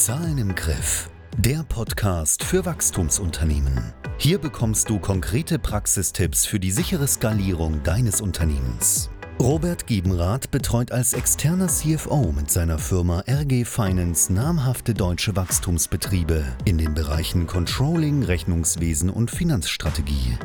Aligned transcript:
Zahlen 0.00 0.38
im 0.38 0.54
Griff. 0.54 1.10
Der 1.36 1.62
Podcast 1.62 2.42
für 2.42 2.64
Wachstumsunternehmen. 2.64 3.92
Hier 4.16 4.38
bekommst 4.38 4.88
du 4.88 4.98
konkrete 4.98 5.58
Praxistipps 5.58 6.46
für 6.46 6.58
die 6.58 6.70
sichere 6.70 7.06
Skalierung 7.06 7.82
deines 7.82 8.22
Unternehmens. 8.22 9.10
Robert 9.38 9.86
Giebenrath 9.86 10.50
betreut 10.50 10.90
als 10.90 11.12
externer 11.12 11.66
CFO 11.66 12.32
mit 12.32 12.50
seiner 12.50 12.78
Firma 12.78 13.22
RG 13.28 13.66
Finance 13.66 14.32
namhafte 14.32 14.94
deutsche 14.94 15.36
Wachstumsbetriebe 15.36 16.46
in 16.64 16.78
den 16.78 16.94
Bereichen 16.94 17.46
Controlling, 17.46 18.22
Rechnungswesen 18.22 19.10
und 19.10 19.30
Finanzstrategie. 19.30 20.38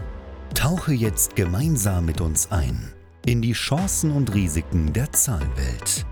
Tauche 0.53 0.91
jetzt 0.91 1.37
gemeinsam 1.37 2.03
mit 2.05 2.19
uns 2.19 2.51
ein 2.51 2.91
in 3.25 3.41
die 3.41 3.53
Chancen 3.53 4.11
und 4.11 4.35
Risiken 4.35 4.93
der 4.93 5.11
Zahlenwelt. 5.11 6.05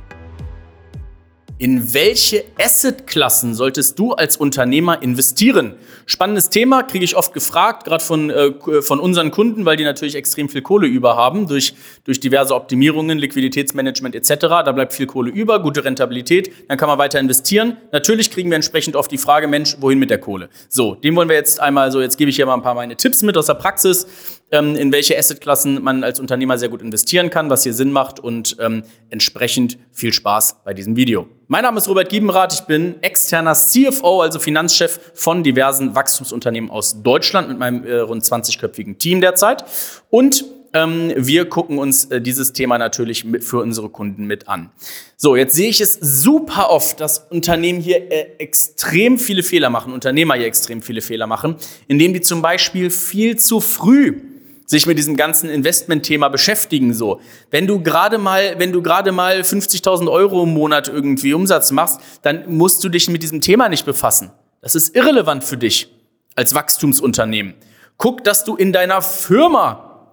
In 1.63 1.93
welche 1.93 2.43
Assetklassen 2.61 3.55
solltest 3.55 3.97
du 3.97 4.11
als 4.11 4.35
Unternehmer 4.35 5.01
investieren? 5.01 5.75
Spannendes 6.05 6.49
Thema, 6.49 6.83
kriege 6.83 7.05
ich 7.05 7.15
oft 7.15 7.33
gefragt, 7.33 7.85
gerade 7.85 8.03
von, 8.03 8.29
äh, 8.29 8.81
von 8.81 8.99
unseren 8.99 9.31
Kunden, 9.31 9.63
weil 9.63 9.77
die 9.77 9.85
natürlich 9.85 10.15
extrem 10.15 10.49
viel 10.49 10.61
Kohle 10.61 10.87
über 10.87 11.15
haben 11.15 11.47
durch, 11.47 11.73
durch 12.03 12.19
diverse 12.19 12.53
Optimierungen, 12.53 13.17
Liquiditätsmanagement 13.17 14.13
etc. 14.13 14.39
Da 14.41 14.73
bleibt 14.73 14.91
viel 14.91 15.05
Kohle 15.05 15.31
über, 15.31 15.61
gute 15.61 15.85
Rentabilität, 15.85 16.51
dann 16.67 16.77
kann 16.77 16.89
man 16.89 16.97
weiter 16.97 17.21
investieren. 17.21 17.77
Natürlich 17.93 18.29
kriegen 18.29 18.49
wir 18.49 18.57
entsprechend 18.57 18.97
oft 18.97 19.09
die 19.09 19.17
Frage, 19.17 19.47
Mensch, 19.47 19.77
wohin 19.79 19.99
mit 19.99 20.09
der 20.09 20.17
Kohle? 20.19 20.49
So, 20.67 20.95
dem 20.95 21.15
wollen 21.15 21.29
wir 21.29 21.37
jetzt 21.37 21.61
einmal 21.61 21.93
so, 21.93 22.01
jetzt 22.01 22.17
gebe 22.17 22.29
ich 22.29 22.35
hier 22.35 22.45
mal 22.45 22.55
ein 22.55 22.61
paar 22.61 22.75
meine 22.75 22.97
Tipps 22.97 23.21
mit 23.21 23.37
aus 23.37 23.45
der 23.45 23.53
Praxis 23.53 24.05
in 24.53 24.91
welche 24.91 25.17
Assetklassen 25.17 25.83
man 25.83 26.03
als 26.03 26.19
Unternehmer 26.19 26.59
sehr 26.59 26.69
gut 26.69 26.81
investieren 26.81 27.31
kann, 27.31 27.49
was 27.49 27.63
hier 27.63 27.73
Sinn 27.73 27.91
macht 27.91 28.19
und 28.19 28.55
ähm, 28.59 28.83
entsprechend 29.09 29.79
viel 29.91 30.13
Spaß 30.13 30.57
bei 30.63 30.75
diesem 30.75 30.95
Video. 30.95 31.27
Mein 31.47 31.63
Name 31.63 31.79
ist 31.79 31.89
Robert 31.89 32.09
Giebenrath, 32.09 32.53
ich 32.53 32.61
bin 32.61 33.01
externer 33.01 33.53
CFO, 33.53 34.21
also 34.21 34.39
Finanzchef 34.39 34.99
von 35.15 35.43
diversen 35.43 35.95
Wachstumsunternehmen 35.95 36.69
aus 36.69 37.01
Deutschland 37.01 37.49
mit 37.49 37.57
meinem 37.57 37.83
äh, 37.83 37.95
rund 37.95 38.23
20-köpfigen 38.23 38.99
Team 38.99 39.21
derzeit 39.21 39.65
und 40.11 40.45
ähm, 40.73 41.13
wir 41.15 41.45
gucken 41.45 41.79
uns 41.79 42.05
äh, 42.05 42.21
dieses 42.21 42.53
Thema 42.53 42.77
natürlich 42.77 43.25
mit, 43.25 43.43
für 43.43 43.59
unsere 43.59 43.89
Kunden 43.89 44.25
mit 44.25 44.47
an. 44.47 44.71
So, 45.17 45.35
jetzt 45.35 45.55
sehe 45.55 45.69
ich 45.69 45.81
es 45.81 45.93
super 45.99 46.69
oft, 46.69 46.99
dass 46.99 47.19
Unternehmen 47.29 47.79
hier 47.79 48.11
äh, 48.11 48.35
extrem 48.37 49.17
viele 49.17 49.41
Fehler 49.41 49.71
machen, 49.71 49.93
Unternehmer 49.93 50.35
hier 50.35 50.45
extrem 50.45 50.81
viele 50.83 51.01
Fehler 51.01 51.25
machen, 51.25 51.55
indem 51.87 52.13
die 52.13 52.21
zum 52.21 52.41
Beispiel 52.43 52.89
viel 52.89 53.37
zu 53.37 53.59
früh 53.59 54.32
sich 54.73 54.87
mit 54.87 54.97
diesem 54.97 55.15
ganzen 55.15 55.49
Investmentthema 55.49 56.29
beschäftigen. 56.29 56.93
So, 56.95 57.21
wenn 57.51 57.67
du 57.67 57.81
gerade 57.81 58.17
mal, 58.17 58.55
wenn 58.57 58.71
du 58.71 58.81
gerade 58.81 59.11
mal 59.11 59.41
50.000 59.41 60.11
Euro 60.11 60.43
im 60.43 60.53
Monat 60.53 60.87
irgendwie 60.87 61.33
Umsatz 61.33 61.71
machst, 61.71 61.99
dann 62.23 62.57
musst 62.57 62.83
du 62.83 62.89
dich 62.89 63.07
mit 63.07 63.21
diesem 63.21 63.39
Thema 63.39 63.69
nicht 63.69 63.85
befassen. 63.85 64.31
Das 64.61 64.73
ist 64.73 64.95
irrelevant 64.95 65.43
für 65.43 65.57
dich 65.57 65.93
als 66.35 66.55
Wachstumsunternehmen. 66.55 67.53
Guck, 67.97 68.23
dass 68.23 68.45
du 68.45 68.55
in 68.55 68.73
deiner 68.73 69.03
Firma 69.03 70.09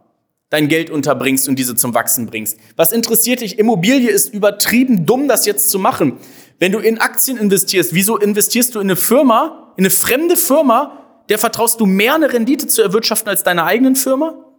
dein 0.51 0.69
Geld 0.69 0.91
unterbringst 0.91 1.49
und 1.49 1.59
diese 1.59 1.75
zum 1.75 1.95
Wachsen 1.95 2.27
bringst. 2.27 2.59
Was 2.77 2.93
interessiert 2.93 3.41
dich? 3.41 3.59
Immobilie 3.59 4.11
ist 4.11 4.35
übertrieben 4.35 5.07
dumm, 5.07 5.27
das 5.27 5.47
jetzt 5.47 5.71
zu 5.71 5.79
machen. 5.79 6.19
Wenn 6.59 6.73
du 6.73 6.81
in 6.81 6.99
Aktien 6.99 7.39
investierst, 7.39 7.95
wieso 7.95 8.19
investierst 8.19 8.75
du 8.75 8.81
in 8.81 8.89
eine 8.89 8.97
Firma, 8.97 9.73
in 9.79 9.85
eine 9.85 9.91
fremde 9.91 10.37
Firma, 10.37 10.99
der 11.31 11.39
vertraust 11.39 11.81
du 11.81 11.87
mehr 11.87 12.15
eine 12.15 12.31
Rendite 12.31 12.67
zu 12.67 12.83
erwirtschaften 12.83 13.31
als 13.31 13.43
deiner 13.43 13.65
eigenen 13.65 13.97
Firma? 13.97 14.50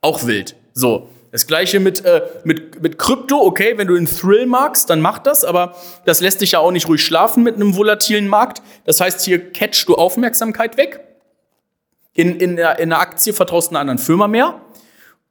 Auch 0.00 0.26
wild. 0.26 0.56
So. 0.72 1.08
Das 1.30 1.46
gleiche 1.46 1.78
mit, 1.78 2.04
äh, 2.04 2.22
mit, 2.44 2.82
mit 2.82 2.98
Krypto, 2.98 3.36
okay, 3.36 3.74
wenn 3.76 3.86
du 3.86 3.96
einen 3.96 4.06
Thrill 4.06 4.46
magst, 4.46 4.88
dann 4.88 5.00
mach 5.00 5.18
das, 5.18 5.44
aber 5.44 5.74
das 6.06 6.20
lässt 6.20 6.40
dich 6.40 6.52
ja 6.52 6.60
auch 6.60 6.70
nicht 6.70 6.88
ruhig 6.88 7.04
schlafen 7.04 7.42
mit 7.42 7.56
einem 7.56 7.76
volatilen 7.76 8.28
Markt. 8.28 8.62
Das 8.86 9.00
heißt, 9.00 9.20
hier 9.20 9.52
catchst 9.52 9.88
du 9.88 9.94
Aufmerksamkeit 9.96 10.78
weg. 10.78 11.00
In, 12.14 12.40
in, 12.40 12.56
der, 12.56 12.78
in 12.78 12.88
der 12.88 13.00
Aktie 13.00 13.32
vertraust 13.32 13.68
du 13.68 13.72
einer 13.72 13.80
anderen 13.80 13.98
Firma 13.98 14.26
mehr. 14.26 14.60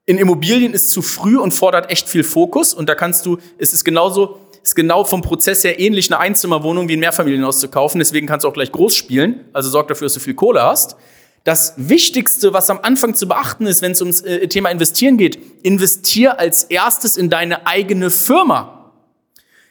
In 0.06 0.20
Immobilien 0.20 0.74
ist 0.74 0.92
zu 0.92 1.02
früh 1.02 1.38
und 1.38 1.52
fordert 1.52 1.92
echt 1.92 2.08
viel 2.08 2.24
Fokus. 2.24 2.74
Und 2.74 2.88
da 2.88 2.96
kannst 2.96 3.26
du, 3.26 3.40
es 3.58 3.74
ist 3.74 3.84
genauso, 3.84 4.40
ist 4.64 4.76
genau 4.76 5.04
vom 5.04 5.22
Prozess 5.22 5.64
her 5.64 5.80
ähnlich, 5.80 6.10
eine 6.12 6.20
Einzimmerwohnung 6.20 6.88
wie 6.88 6.96
ein 6.96 7.00
Mehrfamilienhaus 7.00 7.60
zu 7.60 7.70
kaufen. 7.70 8.00
Deswegen 8.00 8.28
kannst 8.28 8.44
du 8.44 8.48
auch 8.48 8.54
gleich 8.54 8.72
groß 8.72 8.96
spielen. 8.96 9.46
Also 9.52 9.70
sorg 9.70 9.88
dafür, 9.88 10.06
dass 10.06 10.14
du 10.14 10.20
viel 10.20 10.36
Kohle 10.36 10.62
hast. 10.62 10.96
Das 11.48 11.76
Wichtigste, 11.78 12.52
was 12.52 12.70
am 12.70 12.80
Anfang 12.82 13.16
zu 13.16 13.26
beachten 13.26 13.68
ist, 13.68 13.82
wenn 13.82 13.94
es 13.94 14.02
ums 14.02 14.20
äh, 14.20 14.50
Thema 14.50 14.70
Investieren 14.70 15.16
geht, 15.16 15.40
investier 15.64 16.42
als 16.42 16.66
erstes 16.66 17.16
in 17.16 17.30
deine 17.30 17.66
eigene 17.66 18.10
Firma. 18.10 18.92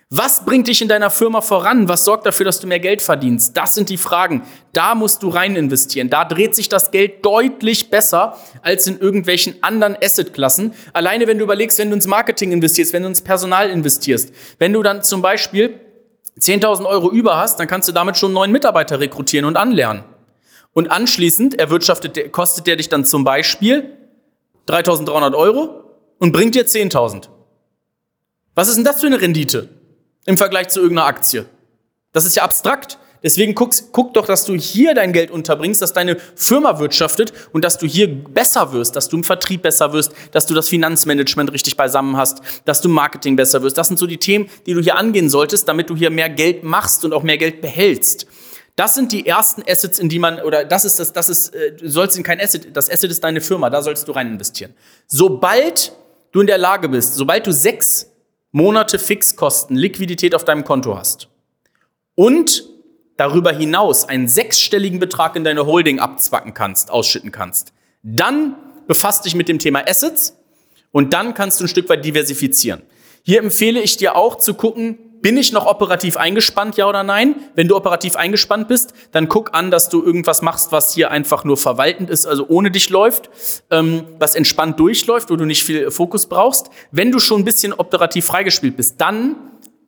Was 0.08 0.46
bringt 0.46 0.68
dich 0.68 0.80
in 0.80 0.88
deiner 0.88 1.10
Firma 1.10 1.42
voran? 1.42 1.86
Was 1.86 2.06
sorgt 2.06 2.24
dafür, 2.24 2.46
dass 2.46 2.60
du 2.60 2.66
mehr 2.66 2.80
Geld 2.80 3.02
verdienst? 3.02 3.58
Das 3.58 3.74
sind 3.74 3.90
die 3.90 3.98
Fragen. 3.98 4.44
Da 4.72 4.94
musst 4.94 5.22
du 5.22 5.28
rein 5.28 5.54
investieren. 5.54 6.08
Da 6.08 6.24
dreht 6.24 6.54
sich 6.54 6.70
das 6.70 6.92
Geld 6.92 7.22
deutlich 7.22 7.90
besser 7.90 8.38
als 8.62 8.86
in 8.86 8.98
irgendwelchen 8.98 9.56
anderen 9.62 9.98
Assetklassen. 10.02 10.72
Alleine 10.94 11.26
wenn 11.26 11.36
du 11.36 11.44
überlegst, 11.44 11.78
wenn 11.78 11.90
du 11.90 11.96
ins 11.96 12.06
Marketing 12.06 12.52
investierst, 12.52 12.94
wenn 12.94 13.02
du 13.02 13.08
ins 13.10 13.20
Personal 13.20 13.68
investierst, 13.68 14.32
wenn 14.58 14.72
du 14.72 14.82
dann 14.82 15.02
zum 15.02 15.20
Beispiel 15.20 15.78
10.000 16.40 16.86
Euro 16.86 17.10
über 17.10 17.36
hast, 17.36 17.60
dann 17.60 17.66
kannst 17.68 17.86
du 17.86 17.92
damit 17.92 18.16
schon 18.16 18.32
neuen 18.32 18.50
Mitarbeiter 18.50 18.98
rekrutieren 18.98 19.44
und 19.44 19.58
anlernen. 19.58 20.15
Und 20.76 20.90
anschließend 20.90 21.58
erwirtschaftet, 21.58 22.32
kostet 22.32 22.66
der 22.66 22.76
dich 22.76 22.88
dann 22.88 23.04
zum 23.04 23.24
Beispiel 23.24 23.96
3.300 24.68 25.34
Euro 25.34 25.82
und 26.18 26.32
bringt 26.32 26.54
dir 26.54 26.66
10.000. 26.66 27.28
Was 28.54 28.68
ist 28.68 28.76
denn 28.76 28.84
das 28.84 29.00
für 29.00 29.06
eine 29.06 29.20
Rendite? 29.20 29.70
im 30.26 30.36
Vergleich 30.36 30.68
zu 30.68 30.80
irgendeiner 30.80 31.06
Aktie. 31.06 31.46
Das 32.12 32.24
ist 32.24 32.36
ja 32.36 32.42
abstrakt. 32.42 32.98
Deswegen 33.22 33.54
guck, 33.54 33.70
guck 33.92 34.14
doch, 34.14 34.26
dass 34.26 34.44
du 34.44 34.54
hier 34.54 34.94
dein 34.94 35.12
Geld 35.12 35.30
unterbringst, 35.30 35.80
dass 35.80 35.92
deine 35.92 36.16
Firma 36.34 36.78
wirtschaftet 36.78 37.32
und 37.52 37.64
dass 37.64 37.78
du 37.78 37.86
hier 37.86 38.14
besser 38.14 38.72
wirst, 38.72 38.94
dass 38.94 39.08
du 39.08 39.16
im 39.16 39.24
Vertrieb 39.24 39.62
besser 39.62 39.92
wirst, 39.92 40.12
dass 40.32 40.46
du 40.46 40.54
das 40.54 40.68
Finanzmanagement 40.68 41.50
richtig 41.52 41.76
beisammen 41.76 42.16
hast, 42.16 42.40
dass 42.66 42.82
du 42.82 42.88
Marketing 42.88 43.34
besser 43.34 43.62
wirst. 43.62 43.78
Das 43.78 43.88
sind 43.88 43.98
so 43.98 44.06
die 44.06 44.18
Themen, 44.18 44.48
die 44.66 44.74
du 44.74 44.80
hier 44.80 44.96
angehen 44.96 45.30
solltest, 45.30 45.66
damit 45.66 45.90
du 45.90 45.96
hier 45.96 46.10
mehr 46.10 46.28
Geld 46.28 46.62
machst 46.62 47.04
und 47.04 47.14
auch 47.14 47.22
mehr 47.22 47.38
Geld 47.38 47.62
behältst. 47.62 48.26
Das 48.76 48.94
sind 48.94 49.10
die 49.12 49.26
ersten 49.26 49.62
Assets, 49.66 49.98
in 49.98 50.10
die 50.10 50.18
man, 50.18 50.40
oder 50.40 50.64
das 50.64 50.84
ist 50.84 51.00
das, 51.00 51.14
das 51.14 51.30
ist, 51.30 51.54
äh, 51.54 51.72
du 51.72 51.88
sollst 51.88 52.16
in 52.18 52.22
kein 52.22 52.38
Asset, 52.38 52.76
das 52.76 52.90
Asset 52.90 53.10
ist 53.10 53.24
deine 53.24 53.40
Firma, 53.40 53.70
da 53.70 53.82
sollst 53.82 54.06
du 54.06 54.12
rein 54.12 54.28
investieren. 54.28 54.74
Sobald 55.06 55.92
du 56.32 56.42
in 56.42 56.46
der 56.46 56.58
Lage 56.58 56.90
bist, 56.90 57.14
sobald 57.14 57.46
du 57.46 57.52
sechs 57.52 58.12
Monate 58.52 58.98
Fixkosten, 58.98 59.76
Liquidität 59.76 60.34
auf 60.34 60.44
deinem 60.44 60.64
Konto 60.64 60.96
hast 60.96 61.28
und 62.14 62.64
darüber 63.16 63.52
hinaus 63.52 64.06
einen 64.08 64.28
sechsstelligen 64.28 64.98
Betrag 64.98 65.36
in 65.36 65.44
deine 65.44 65.64
Holding 65.64 65.98
abzwacken 65.98 66.52
kannst, 66.52 66.90
ausschütten 66.90 67.32
kannst, 67.32 67.72
dann 68.02 68.56
befasst 68.86 69.24
dich 69.24 69.34
mit 69.34 69.48
dem 69.48 69.58
Thema 69.58 69.88
Assets 69.88 70.36
und 70.92 71.14
dann 71.14 71.32
kannst 71.32 71.60
du 71.60 71.64
ein 71.64 71.68
Stück 71.68 71.88
weit 71.88 72.04
diversifizieren. 72.04 72.82
Hier 73.22 73.40
empfehle 73.40 73.80
ich 73.80 73.96
dir 73.96 74.16
auch 74.16 74.36
zu 74.36 74.54
gucken, 74.54 74.98
bin 75.26 75.36
ich 75.36 75.50
noch 75.50 75.66
operativ 75.66 76.16
eingespannt, 76.16 76.76
ja 76.76 76.88
oder 76.88 77.02
nein? 77.02 77.34
Wenn 77.56 77.66
du 77.66 77.74
operativ 77.74 78.14
eingespannt 78.14 78.68
bist, 78.68 78.94
dann 79.10 79.26
guck 79.26 79.54
an, 79.54 79.72
dass 79.72 79.88
du 79.88 80.00
irgendwas 80.00 80.40
machst, 80.40 80.70
was 80.70 80.94
hier 80.94 81.10
einfach 81.10 81.42
nur 81.42 81.56
verwaltend 81.56 82.10
ist, 82.10 82.26
also 82.26 82.46
ohne 82.46 82.70
dich 82.70 82.90
läuft, 82.90 83.28
ähm, 83.72 84.04
was 84.20 84.36
entspannt 84.36 84.78
durchläuft, 84.78 85.28
wo 85.28 85.34
du 85.34 85.44
nicht 85.44 85.64
viel 85.64 85.90
Fokus 85.90 86.26
brauchst. 86.26 86.70
Wenn 86.92 87.10
du 87.10 87.18
schon 87.18 87.40
ein 87.40 87.44
bisschen 87.44 87.72
operativ 87.72 88.26
freigespielt 88.26 88.76
bist, 88.76 89.00
dann 89.00 89.34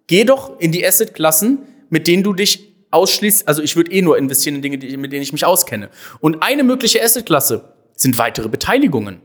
geh 0.08 0.24
doch 0.24 0.58
in 0.58 0.72
die 0.72 0.84
Asset-Klassen, 0.84 1.58
mit 1.88 2.08
denen 2.08 2.24
du 2.24 2.32
dich 2.32 2.74
ausschließt. 2.90 3.46
Also 3.46 3.62
ich 3.62 3.76
würde 3.76 3.92
eh 3.92 4.02
nur 4.02 4.18
investieren 4.18 4.56
in 4.56 4.62
Dinge, 4.62 4.78
mit 4.96 5.12
denen 5.12 5.22
ich 5.22 5.32
mich 5.32 5.44
auskenne. 5.44 5.88
Und 6.18 6.42
eine 6.42 6.64
mögliche 6.64 7.00
Asset-Klasse 7.00 7.62
sind 7.94 8.18
weitere 8.18 8.48
Beteiligungen 8.48 9.20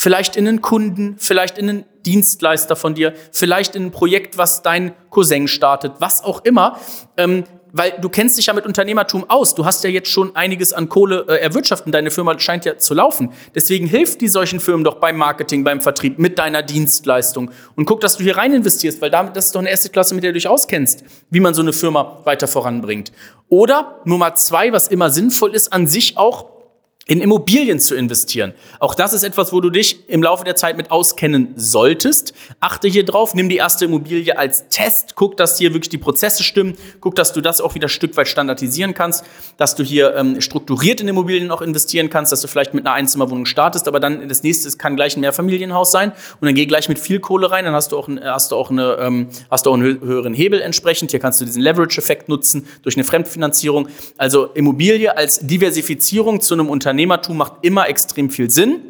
vielleicht 0.00 0.36
in 0.36 0.46
einen 0.46 0.62
Kunden, 0.62 1.16
vielleicht 1.18 1.58
in 1.58 1.68
einen 1.68 1.84
Dienstleister 2.06 2.76
von 2.76 2.94
dir, 2.94 3.14
vielleicht 3.32 3.74
in 3.74 3.86
ein 3.86 3.90
Projekt, 3.90 4.38
was 4.38 4.62
dein 4.62 4.92
Cousin 5.10 5.48
startet, 5.48 5.94
was 5.98 6.22
auch 6.22 6.44
immer. 6.44 6.78
Ähm, 7.16 7.42
weil 7.72 7.94
du 8.00 8.08
kennst 8.08 8.38
dich 8.38 8.46
ja 8.46 8.52
mit 8.54 8.64
Unternehmertum 8.64 9.28
aus. 9.28 9.56
Du 9.56 9.64
hast 9.64 9.82
ja 9.82 9.90
jetzt 9.90 10.08
schon 10.08 10.36
einiges 10.36 10.72
an 10.72 10.88
Kohle 10.88 11.26
äh, 11.28 11.40
erwirtschaftet. 11.40 11.92
Deine 11.92 12.12
Firma 12.12 12.38
scheint 12.38 12.64
ja 12.64 12.78
zu 12.78 12.94
laufen. 12.94 13.32
Deswegen 13.56 13.88
hilft 13.88 14.20
die 14.20 14.28
solchen 14.28 14.60
Firmen 14.60 14.84
doch 14.84 14.94
beim 15.00 15.16
Marketing, 15.16 15.64
beim 15.64 15.80
Vertrieb, 15.80 16.18
mit 16.18 16.38
deiner 16.38 16.62
Dienstleistung. 16.62 17.50
Und 17.74 17.84
guck, 17.84 18.00
dass 18.00 18.16
du 18.16 18.22
hier 18.22 18.36
rein 18.36 18.54
investierst, 18.54 19.02
weil 19.02 19.10
damit, 19.10 19.36
das 19.36 19.46
ist 19.46 19.54
doch 19.56 19.60
eine 19.60 19.68
erste 19.68 19.90
Klasse, 19.90 20.14
mit 20.14 20.22
der 20.22 20.30
du 20.30 20.34
dich 20.34 20.46
auskennst, 20.46 21.02
wie 21.30 21.40
man 21.40 21.54
so 21.54 21.60
eine 21.60 21.72
Firma 21.72 22.20
weiter 22.24 22.46
voranbringt. 22.46 23.10
Oder 23.48 24.00
Nummer 24.04 24.36
zwei, 24.36 24.72
was 24.72 24.86
immer 24.86 25.10
sinnvoll 25.10 25.54
ist, 25.54 25.72
an 25.72 25.88
sich 25.88 26.16
auch 26.16 26.57
in 27.08 27.22
Immobilien 27.22 27.80
zu 27.80 27.94
investieren. 27.94 28.52
Auch 28.80 28.94
das 28.94 29.14
ist 29.14 29.22
etwas, 29.22 29.50
wo 29.50 29.62
du 29.62 29.70
dich 29.70 30.08
im 30.10 30.22
Laufe 30.22 30.44
der 30.44 30.56
Zeit 30.56 30.76
mit 30.76 30.90
auskennen 30.90 31.54
solltest. 31.56 32.34
Achte 32.60 32.86
hier 32.86 33.04
drauf, 33.04 33.34
nimm 33.34 33.48
die 33.48 33.56
erste 33.56 33.86
Immobilie 33.86 34.36
als 34.38 34.68
Test, 34.68 35.14
guck, 35.16 35.38
dass 35.38 35.56
hier 35.56 35.72
wirklich 35.72 35.88
die 35.88 35.96
Prozesse 35.98 36.42
stimmen, 36.42 36.76
guck, 37.00 37.14
dass 37.14 37.32
du 37.32 37.40
das 37.40 37.62
auch 37.62 37.74
wieder 37.74 37.86
ein 37.86 37.90
Stück 37.90 38.14
weit 38.18 38.28
standardisieren 38.28 38.92
kannst, 38.92 39.24
dass 39.56 39.74
du 39.74 39.82
hier 39.82 40.14
ähm, 40.16 40.42
strukturiert 40.42 41.00
in 41.00 41.08
Immobilien 41.08 41.50
auch 41.50 41.62
investieren 41.62 42.10
kannst, 42.10 42.30
dass 42.30 42.42
du 42.42 42.46
vielleicht 42.46 42.74
mit 42.74 42.86
einer 42.86 42.94
Einzimmerwohnung 42.94 43.46
startest, 43.46 43.88
aber 43.88 44.00
dann 44.00 44.28
das 44.28 44.42
nächste 44.42 44.70
kann 44.76 44.94
gleich 44.94 45.16
ein 45.16 45.20
Mehrfamilienhaus 45.20 45.90
sein 45.90 46.12
und 46.40 46.46
dann 46.46 46.54
geh 46.54 46.66
gleich 46.66 46.90
mit 46.90 46.98
viel 46.98 47.20
Kohle 47.20 47.50
rein, 47.50 47.64
dann 47.64 47.72
hast 47.72 47.92
du 47.92 47.96
auch, 47.96 48.06
hast 48.22 48.52
du 48.52 48.56
auch, 48.56 48.70
eine, 48.70 48.98
ähm, 49.00 49.28
hast 49.50 49.64
du 49.64 49.70
auch 49.70 49.74
einen 49.74 49.98
höheren 50.02 50.34
Hebel 50.34 50.60
entsprechend. 50.60 51.10
Hier 51.10 51.20
kannst 51.20 51.40
du 51.40 51.46
diesen 51.46 51.62
Leverage-Effekt 51.62 52.28
nutzen 52.28 52.66
durch 52.82 52.96
eine 52.96 53.04
Fremdfinanzierung. 53.04 53.88
Also 54.18 54.48
Immobilie 54.52 55.16
als 55.16 55.40
Diversifizierung 55.40 56.42
zu 56.42 56.52
einem 56.52 56.68
Unternehmen 56.68 56.97
Unternehmertum 56.98 57.36
macht 57.36 57.52
immer 57.62 57.88
extrem 57.88 58.28
viel 58.28 58.50
Sinn. 58.50 58.80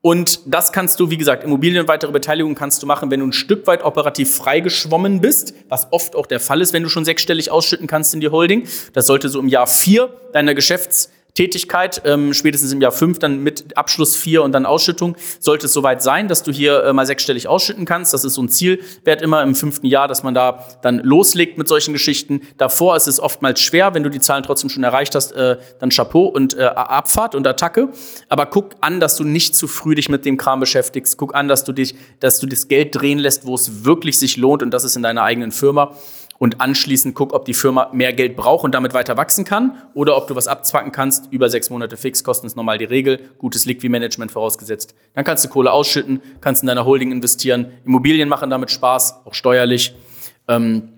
Und 0.00 0.40
das 0.46 0.72
kannst 0.72 0.98
du, 0.98 1.10
wie 1.10 1.18
gesagt, 1.18 1.44
Immobilien 1.44 1.82
und 1.82 1.88
weitere 1.88 2.10
Beteiligung 2.10 2.54
kannst 2.54 2.82
du 2.82 2.86
machen, 2.86 3.10
wenn 3.10 3.20
du 3.20 3.26
ein 3.26 3.34
Stück 3.34 3.66
weit 3.66 3.84
operativ 3.84 4.34
freigeschwommen 4.34 5.20
bist, 5.20 5.54
was 5.68 5.92
oft 5.92 6.16
auch 6.16 6.26
der 6.26 6.40
Fall 6.40 6.62
ist, 6.62 6.72
wenn 6.72 6.82
du 6.82 6.88
schon 6.88 7.04
sechsstellig 7.04 7.50
ausschütten 7.50 7.86
kannst 7.86 8.14
in 8.14 8.20
die 8.20 8.30
Holding. 8.30 8.66
Das 8.94 9.06
sollte 9.06 9.28
so 9.28 9.38
im 9.38 9.48
Jahr 9.48 9.66
vier 9.66 10.08
deiner 10.32 10.54
Geschäfts- 10.54 11.10
Tätigkeit, 11.34 12.02
ähm, 12.04 12.34
spätestens 12.34 12.72
im 12.72 12.82
Jahr 12.82 12.92
fünf, 12.92 13.18
dann 13.18 13.42
mit 13.42 13.76
Abschluss 13.76 14.16
vier 14.16 14.42
und 14.42 14.52
dann 14.52 14.66
Ausschüttung, 14.66 15.16
sollte 15.40 15.64
es 15.64 15.72
soweit 15.72 16.02
sein, 16.02 16.28
dass 16.28 16.42
du 16.42 16.52
hier 16.52 16.84
äh, 16.84 16.92
mal 16.92 17.06
sechsstellig 17.06 17.48
ausschütten 17.48 17.86
kannst. 17.86 18.12
Das 18.12 18.24
ist 18.24 18.34
so 18.34 18.42
ein 18.42 18.50
Zielwert 18.50 19.22
immer 19.22 19.42
im 19.42 19.54
fünften 19.54 19.86
Jahr, 19.86 20.08
dass 20.08 20.22
man 20.22 20.34
da 20.34 20.66
dann 20.82 20.98
loslegt 20.98 21.56
mit 21.56 21.68
solchen 21.68 21.94
Geschichten. 21.94 22.42
Davor 22.58 22.96
ist 22.96 23.06
es 23.06 23.18
oftmals 23.18 23.62
schwer, 23.62 23.94
wenn 23.94 24.02
du 24.02 24.10
die 24.10 24.20
Zahlen 24.20 24.42
trotzdem 24.42 24.68
schon 24.68 24.84
erreicht 24.84 25.14
hast, 25.14 25.32
äh, 25.32 25.56
dann 25.78 25.88
Chapeau 25.88 26.26
und 26.26 26.54
äh, 26.54 26.64
Abfahrt 26.64 27.34
und 27.34 27.46
Attacke. 27.46 27.88
Aber 28.28 28.44
guck 28.44 28.72
an, 28.82 29.00
dass 29.00 29.16
du 29.16 29.24
nicht 29.24 29.56
zu 29.56 29.68
früh 29.68 29.94
dich 29.94 30.10
mit 30.10 30.26
dem 30.26 30.36
Kram 30.36 30.60
beschäftigst. 30.60 31.16
Guck 31.16 31.34
an, 31.34 31.48
dass 31.48 31.64
du 31.64 31.72
dich, 31.72 31.94
dass 32.20 32.40
du 32.40 32.46
das 32.46 32.68
Geld 32.68 32.94
drehen 32.94 33.18
lässt, 33.18 33.46
wo 33.46 33.54
es 33.54 33.84
wirklich 33.84 34.18
sich 34.18 34.36
lohnt 34.36 34.62
und 34.62 34.70
das 34.70 34.84
ist 34.84 34.96
in 34.96 35.02
deiner 35.02 35.22
eigenen 35.22 35.50
Firma 35.50 35.96
und 36.42 36.60
anschließend 36.60 37.14
guck, 37.14 37.34
ob 37.34 37.44
die 37.44 37.54
Firma 37.54 37.88
mehr 37.92 38.12
Geld 38.12 38.34
braucht 38.34 38.64
und 38.64 38.74
damit 38.74 38.94
weiter 38.94 39.16
wachsen 39.16 39.44
kann 39.44 39.78
oder 39.94 40.16
ob 40.16 40.26
du 40.26 40.34
was 40.34 40.48
abzwacken 40.48 40.90
kannst. 40.90 41.32
Über 41.32 41.48
sechs 41.48 41.70
Monate 41.70 41.96
Fixkosten 41.96 42.48
ist 42.48 42.56
normal 42.56 42.78
die 42.78 42.84
Regel. 42.84 43.30
Gutes 43.38 43.64
Liquid-Management 43.64 44.32
vorausgesetzt. 44.32 44.96
Dann 45.14 45.24
kannst 45.24 45.44
du 45.44 45.48
Kohle 45.48 45.70
ausschütten, 45.70 46.20
kannst 46.40 46.64
in 46.64 46.66
deiner 46.66 46.84
Holding 46.84 47.12
investieren. 47.12 47.68
Immobilien 47.84 48.28
machen 48.28 48.50
damit 48.50 48.72
Spaß, 48.72 49.20
auch 49.24 49.34
steuerlich. 49.34 49.94
Ähm, 50.48 50.88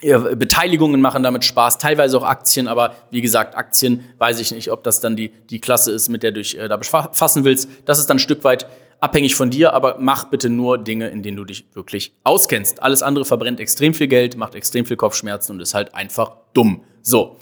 Beteiligungen 0.00 1.02
machen 1.02 1.22
damit 1.22 1.44
Spaß, 1.44 1.76
teilweise 1.76 2.16
auch 2.16 2.24
Aktien, 2.24 2.66
aber 2.66 2.94
wie 3.10 3.20
gesagt, 3.20 3.54
Aktien 3.54 4.02
weiß 4.16 4.40
ich 4.40 4.50
nicht, 4.50 4.72
ob 4.72 4.82
das 4.82 5.00
dann 5.00 5.14
die, 5.14 5.28
die 5.28 5.60
Klasse 5.60 5.92
ist, 5.92 6.08
mit 6.08 6.22
der 6.22 6.32
du 6.32 6.40
dich 6.40 6.58
äh, 6.58 6.68
da 6.68 6.78
befassen 6.78 7.44
willst. 7.44 7.68
Das 7.84 7.98
ist 7.98 8.08
dann 8.08 8.16
ein 8.16 8.20
Stück 8.20 8.44
weit 8.44 8.66
abhängig 9.00 9.34
von 9.34 9.50
dir, 9.50 9.72
aber 9.72 9.96
mach 9.98 10.24
bitte 10.24 10.48
nur 10.48 10.78
Dinge, 10.78 11.08
in 11.08 11.22
denen 11.22 11.36
du 11.36 11.44
dich 11.44 11.66
wirklich 11.74 12.14
auskennst. 12.24 12.82
Alles 12.82 13.02
andere 13.02 13.24
verbrennt 13.24 13.60
extrem 13.60 13.94
viel 13.94 14.08
Geld, 14.08 14.36
macht 14.36 14.54
extrem 14.54 14.86
viel 14.86 14.96
Kopfschmerzen 14.96 15.52
und 15.52 15.60
ist 15.60 15.74
halt 15.74 15.94
einfach 15.94 16.36
dumm. 16.54 16.84
So. 17.02 17.36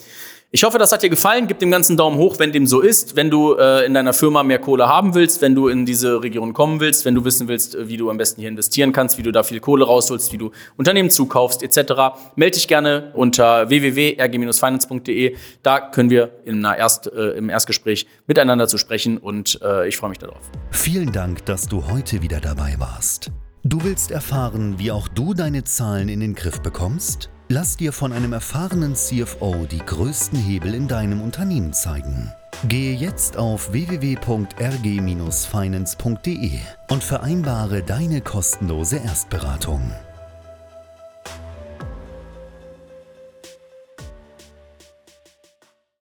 Ich 0.55 0.63
hoffe, 0.63 0.79
das 0.79 0.93
hat 0.93 1.03
dir 1.03 1.09
gefallen. 1.09 1.49
Gib 1.49 1.59
dem 1.59 1.73
ganzen 1.73 1.97
Daumen 1.97 2.17
hoch, 2.17 2.39
wenn 2.39 2.53
dem 2.53 2.69
so 2.69 2.81
ist. 2.81 3.17
Wenn 3.17 3.29
du 3.29 3.55
äh, 3.55 3.87
in 3.87 3.93
deiner 3.93 4.13
Firma 4.13 4.45
mehr 4.45 4.61
Kohle 4.61 4.87
haben 4.87 5.13
willst, 5.17 5.43
wenn 5.43 5.57
du 5.57 5.67
in 5.67 5.85
diese 5.85 6.23
Region 6.23 6.53
kommen 6.53 6.79
willst, 6.79 7.05
wenn 7.05 7.17
du 7.17 7.25
wissen 7.25 7.49
willst, 7.49 7.75
äh, 7.75 7.89
wie 7.89 7.97
du 7.97 8.09
am 8.09 8.19
besten 8.19 8.41
hier 8.41 8.51
investieren 8.51 8.93
kannst, 8.93 9.19
wie 9.19 9.25
du 9.25 9.33
da 9.33 9.43
viel 9.43 9.59
Kohle 9.59 9.85
rausholst, 9.85 10.33
wie 10.33 10.39
du 10.39 10.53
Unternehmen 10.77 11.11
zukaufst, 11.11 11.65
etc., 11.65 12.17
melde 12.37 12.55
dich 12.55 12.69
gerne 12.69 13.11
unter 13.15 13.69
www.rg-finance.de. 13.69 15.35
Da 15.65 15.81
können 15.81 16.11
wir 16.11 16.31
Erst, 16.45 17.13
äh, 17.13 17.31
im 17.31 17.51
Erstgespräch 17.51 18.07
miteinander 18.29 18.69
zu 18.69 18.79
sprechen 18.79 19.19
und 19.19 19.59
äh, 19.61 19.89
ich 19.89 19.97
freue 19.97 20.11
mich 20.11 20.21
darauf. 20.21 20.53
Vielen 20.71 21.11
Dank, 21.11 21.45
dass 21.47 21.67
du 21.67 21.89
heute 21.91 22.23
wieder 22.23 22.39
dabei 22.39 22.77
warst. 22.79 23.33
Du 23.65 23.83
willst 23.83 24.13
erfahren, 24.13 24.79
wie 24.79 24.93
auch 24.93 25.09
du 25.09 25.35
deine 25.35 25.65
Zahlen 25.65 26.09
in 26.09 26.21
den 26.21 26.37
Griff 26.37 26.61
bekommst? 26.61 27.29
Lass 27.57 27.77
dir 27.77 27.93
von 27.93 28.13
einem 28.13 28.33
erfahrenen 28.33 28.97
CFO 28.97 29.65
die 29.71 29.79
größten 29.79 30.37
Hebel 30.37 30.75
in 30.75 30.89
deinem 30.89 31.23
Unternehmen 31.23 31.73
zeigen. 31.73 32.33
Gehe 32.67 32.97
jetzt 32.97 33.37
auf 33.37 33.71
www.rg-finance.de 33.71 36.59
und 36.91 37.05
vereinbare 37.05 37.85
deine 37.85 38.23
kostenlose 38.23 38.97
Erstberatung. 38.97 39.93